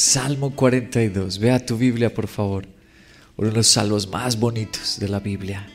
[0.00, 1.38] Salmo 42.
[1.38, 2.66] Vea tu Biblia, por favor.
[3.36, 5.68] Uno de los salmos más bonitos de la Biblia.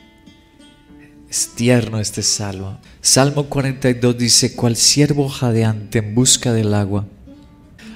[1.30, 2.80] Es tierno este salmo.
[3.00, 7.06] Salmo 42 dice, cual siervo jadeante en busca del agua.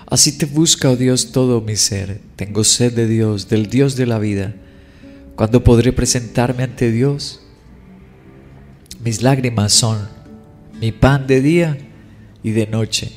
[0.06, 2.20] Así te busca, oh Dios, todo mi ser.
[2.36, 4.54] Tengo sed de Dios, del Dios de la vida.
[5.34, 7.40] ¿Cuándo podré presentarme ante Dios?
[9.02, 10.08] Mis lágrimas son
[10.80, 11.76] mi pan de día
[12.44, 13.10] y de noche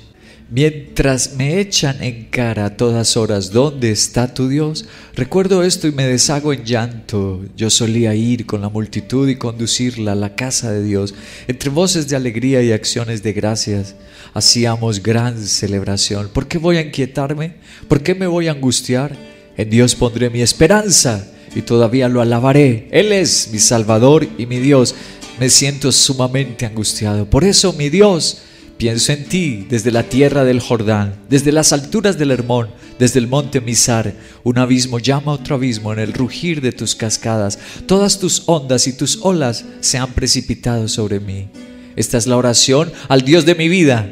[0.56, 4.86] Mientras me echan en cara a todas horas, ¿dónde está tu Dios?
[5.16, 7.44] Recuerdo esto y me deshago en llanto.
[7.58, 11.16] Yo solía ir con la multitud y conducirla a la casa de Dios.
[11.48, 13.96] Entre voces de alegría y acciones de gracias,
[14.36, 16.30] hacíamos gran celebración.
[16.32, 17.56] ¿Por qué voy a inquietarme?
[17.88, 19.18] ¿Por qué me voy a angustiar?
[19.58, 22.90] En Dios pondré mi esperanza y todavía lo alabaré.
[22.92, 24.94] Él es mi Salvador y mi Dios.
[25.40, 27.28] Me siento sumamente angustiado.
[27.28, 28.44] Por eso, mi Dios,
[28.84, 32.68] Pienso en ti desde la tierra del Jordán, desde las alturas del Hermón,
[33.00, 34.14] desde el monte Misar.
[34.44, 37.58] Un abismo llama a otro abismo en el rugir de tus cascadas.
[37.86, 41.48] Todas tus ondas y tus olas se han precipitado sobre mí.
[41.96, 44.12] Esta es la oración al Dios de mi vida.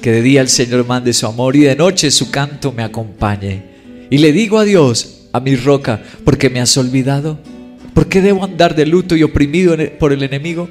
[0.00, 3.64] Que de día el Señor mande su amor y de noche su canto me acompañe.
[4.10, 7.40] Y le digo a Dios, a mi roca, ¿por qué me has olvidado?
[7.94, 10.68] ¿Por qué debo andar de luto y oprimido por el enemigo?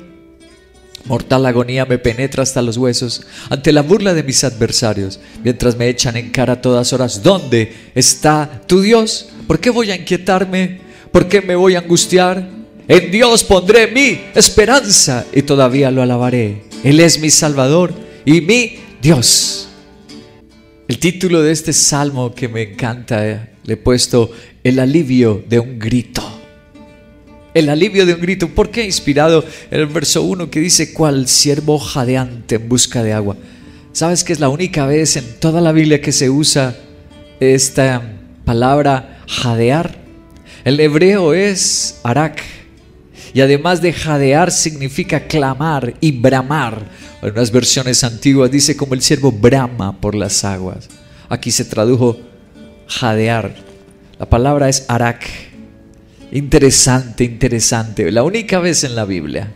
[1.05, 5.89] Mortal agonía me penetra hasta los huesos ante la burla de mis adversarios, mientras me
[5.89, 9.27] echan en cara a todas horas, ¿dónde está tu Dios?
[9.45, 10.79] ¿Por qué voy a inquietarme?
[11.11, 12.47] ¿Por qué me voy a angustiar?
[12.87, 16.63] En Dios pondré mi esperanza y todavía lo alabaré.
[16.83, 17.93] Él es mi Salvador
[18.25, 19.67] y mi Dios.
[20.87, 24.31] El título de este salmo que me encanta, eh, le he puesto
[24.63, 26.32] El alivio de un grito
[27.53, 28.49] el alivio de un grito.
[28.49, 28.83] ¿Por qué?
[28.85, 33.35] Inspirado en el verso 1 que dice, cual siervo jadeante en busca de agua.
[33.91, 36.75] ¿Sabes que es la única vez en toda la Biblia que se usa
[37.39, 38.01] esta
[38.43, 39.97] palabra jadear?
[40.63, 42.41] El hebreo es arak.
[43.35, 46.85] Y además de jadear significa clamar y bramar.
[47.21, 50.87] En unas versiones antiguas dice como el siervo brama por las aguas.
[51.29, 52.19] Aquí se tradujo
[52.87, 53.55] jadear.
[54.19, 55.52] La palabra es arak
[56.33, 58.11] Interesante, interesante.
[58.11, 59.51] La única vez en la Biblia.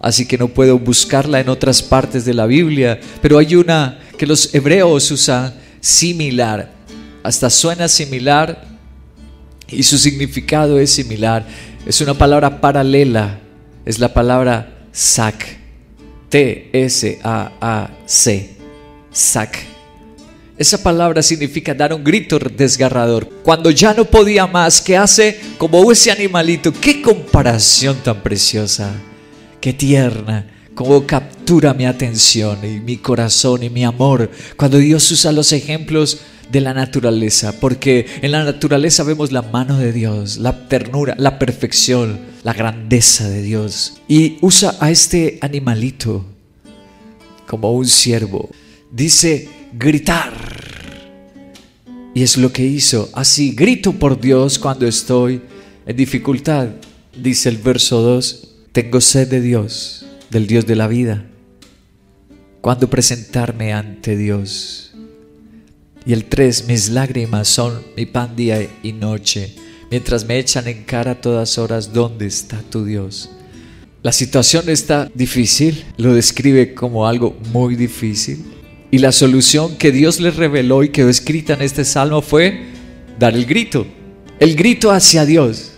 [0.00, 4.26] Así que no puedo buscarla en otras partes de la Biblia, pero hay una que
[4.26, 6.72] los hebreos usan similar.
[7.22, 8.66] Hasta suena similar
[9.68, 11.46] y su significado es similar.
[11.86, 13.38] Es una palabra paralela.
[13.84, 15.56] Es la palabra sac.
[16.30, 17.20] T-S-A-A-C.
[19.12, 19.71] Sac.
[20.58, 23.28] Esa palabra significa dar un grito desgarrador.
[23.42, 25.40] Cuando ya no podía más, ¿qué hace?
[25.56, 26.72] Como ese animalito.
[26.72, 28.92] Qué comparación tan preciosa.
[29.60, 30.46] Qué tierna.
[30.74, 34.30] Cómo captura mi atención y mi corazón y mi amor.
[34.56, 36.20] Cuando Dios usa los ejemplos
[36.50, 37.58] de la naturaleza.
[37.58, 43.28] Porque en la naturaleza vemos la mano de Dios, la ternura, la perfección, la grandeza
[43.28, 43.94] de Dios.
[44.06, 46.26] Y usa a este animalito
[47.46, 48.50] como un siervo.
[48.90, 50.32] Dice, gritar.
[52.14, 53.08] Y es lo que hizo.
[53.14, 55.40] Así grito por Dios cuando estoy
[55.86, 56.68] en dificultad.
[57.16, 61.26] Dice el verso 2, tengo sed de Dios, del Dios de la vida.
[62.60, 64.92] Cuando presentarme ante Dios.
[66.04, 69.54] Y el 3, mis lágrimas son mi pan día y noche,
[69.90, 73.30] mientras me echan en cara a todas horas, ¿dónde está tu Dios?
[74.02, 78.44] La situación está difícil, lo describe como algo muy difícil,
[78.92, 82.66] y la solución que Dios les reveló y quedó escrita en este salmo fue
[83.18, 83.86] dar el grito,
[84.38, 85.72] el grito hacia Dios.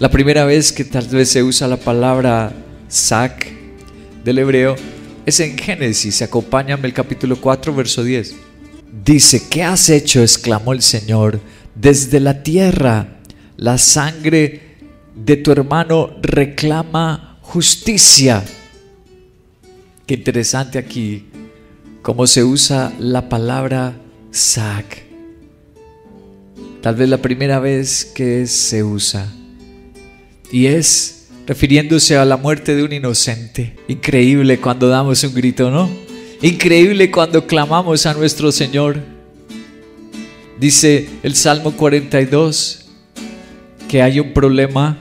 [0.00, 2.54] La primera vez que tal vez se usa la palabra
[2.88, 3.46] sac
[4.24, 4.74] del hebreo
[5.26, 8.34] es en Génesis, acompáñame el capítulo 4, verso 10.
[9.04, 10.22] Dice, ¿qué has hecho?
[10.22, 11.40] exclamó el Señor,
[11.74, 13.18] desde la tierra
[13.58, 14.78] la sangre
[15.14, 18.42] de tu hermano reclama justicia.
[20.06, 21.26] Qué interesante aquí
[22.06, 23.96] cómo se usa la palabra
[24.30, 25.02] sac.
[26.80, 29.26] Tal vez la primera vez que se usa.
[30.52, 33.74] Y es refiriéndose a la muerte de un inocente.
[33.88, 35.90] Increíble cuando damos un grito, ¿no?
[36.42, 39.00] Increíble cuando clamamos a nuestro Señor.
[40.60, 42.86] Dice el Salmo 42
[43.88, 44.96] que hay un problema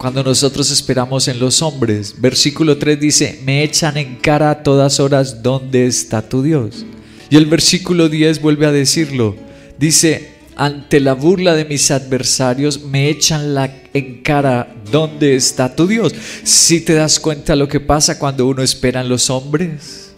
[0.00, 2.14] cuando nosotros esperamos en los hombres.
[2.16, 6.86] Versículo 3 dice, me echan en cara a todas horas dónde está tu Dios.
[7.28, 9.36] Y el versículo 10 vuelve a decirlo.
[9.78, 15.86] Dice, ante la burla de mis adversarios me echan la en cara dónde está tu
[15.86, 16.14] Dios.
[16.44, 20.14] Si te das cuenta lo que pasa cuando uno espera en los hombres,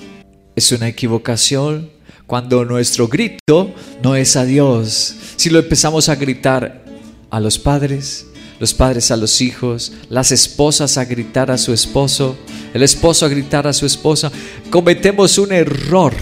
[0.55, 1.91] es una equivocación.
[2.29, 6.85] Cuando nuestro grito no es a Dios, si lo empezamos a gritar
[7.31, 8.27] a los padres,
[8.63, 12.37] los padres a los hijos, las esposas a gritar a su esposo,
[12.73, 14.31] el esposo a gritar a su esposa,
[14.71, 16.15] cometemos un error.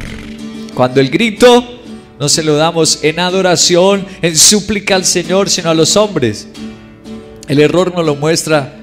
[0.75, 1.62] Cuando el grito
[2.19, 6.48] no se lo damos en adoración, en súplica al Señor, sino a los hombres.
[7.46, 8.75] El error nos lo muestra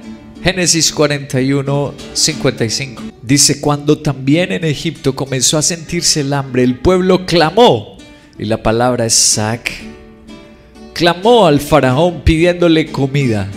[0.43, 3.01] Génesis 41, 55.
[3.23, 7.97] Dice, cuando también en Egipto comenzó a sentirse el hambre, el pueblo clamó,
[8.37, 9.86] y la palabra es sac,
[10.97, 13.47] clamó al faraón pidiéndole comida.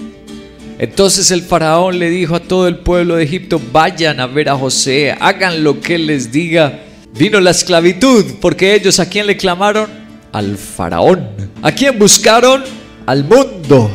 [0.79, 4.57] Entonces el faraón le dijo a todo el pueblo de Egipto, vayan a ver a
[4.57, 9.89] José, hagan lo que les diga Vino la esclavitud, porque ellos a quién le clamaron?
[10.33, 11.29] Al faraón.
[11.61, 12.63] ¿A quién buscaron?
[13.05, 13.91] Al mundo.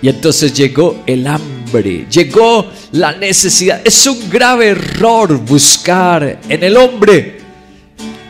[0.00, 3.82] Y entonces llegó el hambre, llegó la necesidad.
[3.84, 7.43] Es un grave error buscar en el hombre.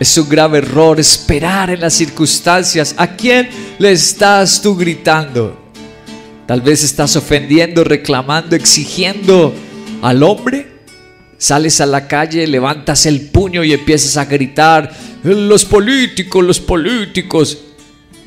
[0.04, 2.94] Es un grave error esperar en las circunstancias.
[2.98, 3.48] ¿A quién
[3.78, 5.58] le estás tú gritando?
[6.46, 9.54] Tal vez estás ofendiendo, reclamando, exigiendo
[10.02, 10.66] al hombre.
[11.38, 17.56] Sales a la calle, levantas el puño y empiezas a gritar, los políticos, los políticos.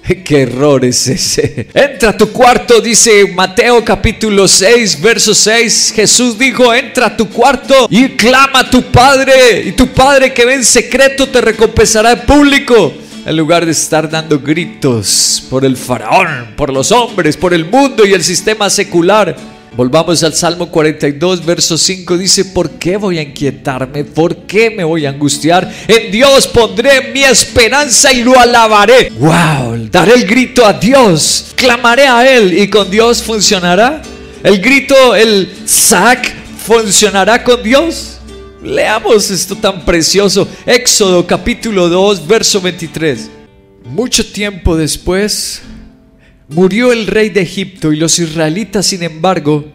[0.24, 1.68] ¿Qué error es ese?
[1.74, 5.94] Entra a tu cuarto, dice Mateo capítulo 6, verso 6.
[5.96, 9.64] Jesús dijo, entra a tu cuarto y clama a tu Padre.
[9.66, 12.94] Y tu Padre que ve en secreto te recompensará en público.
[13.26, 18.06] En lugar de estar dando gritos por el faraón, por los hombres, por el mundo
[18.06, 19.36] y el sistema secular.
[19.76, 22.18] Volvamos al Salmo 42, verso 5.
[22.18, 24.04] Dice, ¿por qué voy a inquietarme?
[24.04, 25.72] ¿Por qué me voy a angustiar?
[25.88, 29.12] En Dios pondré mi esperanza y lo alabaré.
[29.20, 29.90] ¡Wow!
[29.92, 31.54] Daré el grito a Dios.
[31.56, 34.02] Clamaré a Él y con Dios funcionará.
[34.44, 36.34] El grito, el sac,
[36.66, 38.18] funcionará con Dios.
[38.64, 40.48] Leamos esto tan precioso.
[40.66, 43.30] Éxodo capítulo 2, verso 23.
[43.86, 45.62] Mucho tiempo después,
[46.50, 49.66] Murió el rey de Egipto y los israelitas, sin embargo,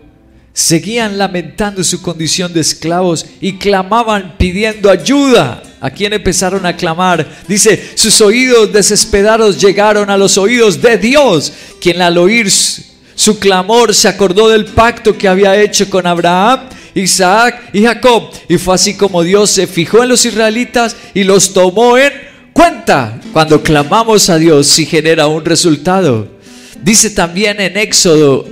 [0.54, 5.62] seguían lamentando su condición de esclavos y clamaban pidiendo ayuda.
[5.80, 7.28] ¿A quién empezaron a clamar?
[7.46, 13.94] Dice, sus oídos desesperados llegaron a los oídos de Dios, quien al oír su clamor
[13.94, 18.30] se acordó del pacto que había hecho con Abraham, Isaac y Jacob.
[18.48, 22.12] Y fue así como Dios se fijó en los israelitas y los tomó en
[22.54, 23.20] cuenta.
[23.32, 26.42] Cuando clamamos a Dios, si genera un resultado.
[26.82, 28.44] Dice también en Éxodo,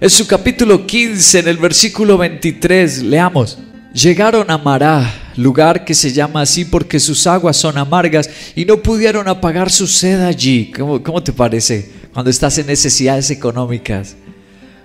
[0.00, 3.58] en su capítulo 15, en el versículo 23, leamos.
[3.94, 8.82] Llegaron a Mará, lugar que se llama así porque sus aguas son amargas y no
[8.82, 10.72] pudieron apagar su sed allí.
[10.76, 14.16] ¿Cómo, ¿Cómo, te parece cuando estás en necesidades económicas?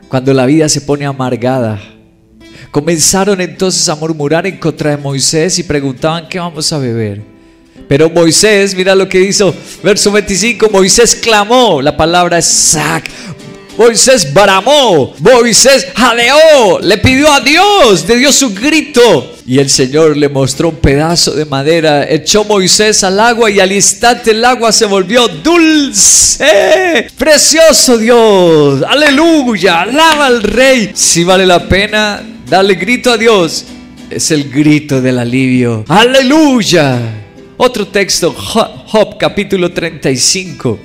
[0.07, 1.81] Cuando la vida se pone amargada.
[2.69, 7.23] Comenzaron entonces a murmurar en contra de Moisés y preguntaban qué vamos a beber.
[7.87, 13.09] Pero Moisés, mira lo que hizo, verso 25, Moisés clamó, la palabra es sac.
[13.77, 19.33] Moisés bramó, Moisés jadeó, le pidió a Dios, le dio su grito.
[19.47, 23.71] Y el Señor le mostró un pedazo de madera, echó Moisés al agua y al
[23.71, 27.07] instante el agua se volvió dulce.
[27.17, 30.91] Precioso Dios, aleluya, alaba al rey.
[30.93, 33.65] Si vale la pena, dale grito a Dios.
[34.09, 35.85] Es el grito del alivio.
[35.87, 37.20] Aleluya.
[37.63, 40.79] Otro texto, Job capítulo 35,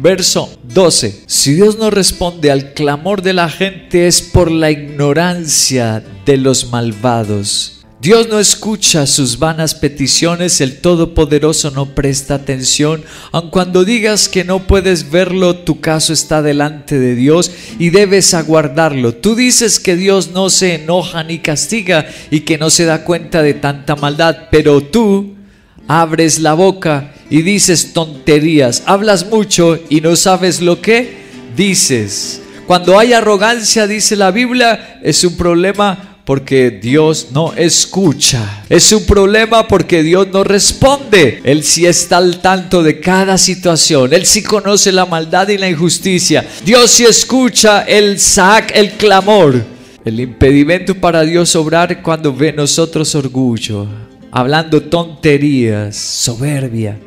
[0.00, 1.24] verso 12.
[1.26, 6.70] Si Dios no responde al clamor de la gente es por la ignorancia de los
[6.70, 7.84] malvados.
[8.00, 14.44] Dios no escucha sus vanas peticiones, el Todopoderoso no presta atención, aun cuando digas que
[14.44, 19.16] no puedes verlo, tu caso está delante de Dios y debes aguardarlo.
[19.16, 23.42] Tú dices que Dios no se enoja ni castiga y que no se da cuenta
[23.42, 25.39] de tanta maldad, pero tú
[25.88, 31.20] abres la boca y dices tonterías, hablas mucho y no sabes lo que
[31.56, 32.42] dices.
[32.66, 38.62] Cuando hay arrogancia, dice la Biblia, es un problema porque Dios no escucha.
[38.68, 41.40] Es un problema porque Dios no responde.
[41.42, 44.12] Él sí está al tanto de cada situación.
[44.12, 46.46] Él sí conoce la maldad y la injusticia.
[46.64, 49.64] Dios sí escucha el sac, el clamor.
[50.04, 56.98] El impedimento para Dios obrar cuando ve nosotros orgullo hablando tonterías, soberbia.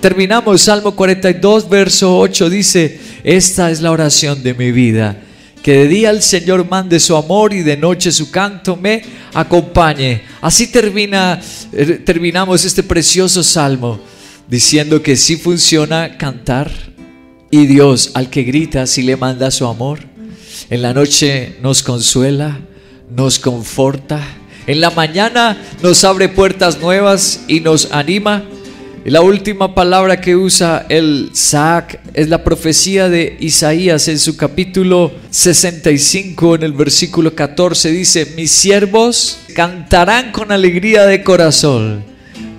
[0.00, 5.22] Terminamos Salmo 42, verso 8, dice, esta es la oración de mi vida,
[5.62, 9.02] que de día el Señor mande su amor y de noche su canto me
[9.34, 10.22] acompañe.
[10.40, 11.38] Así termina,
[11.72, 14.00] eh, terminamos este precioso salmo
[14.48, 16.70] diciendo que sí funciona cantar
[17.50, 20.00] y Dios al que grita si le manda su amor.
[20.70, 22.58] En la noche nos consuela,
[23.14, 24.39] nos conforta.
[24.66, 28.44] En la mañana nos abre puertas nuevas y nos anima.
[29.02, 34.36] Y la última palabra que usa el Sac es la profecía de Isaías en su
[34.36, 37.90] capítulo 65, en el versículo 14.
[37.90, 42.04] Dice, mis siervos cantarán con alegría de corazón,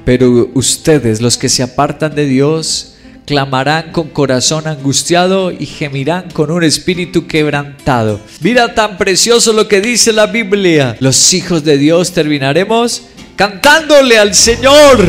[0.04, 2.96] pero ustedes, los que se apartan de Dios,
[3.32, 8.20] clamarán con corazón angustiado y gemirán con un espíritu quebrantado.
[8.42, 10.98] Mira tan precioso lo que dice la Biblia.
[11.00, 13.04] Los hijos de Dios terminaremos
[13.38, 15.00] cantándole al Señor.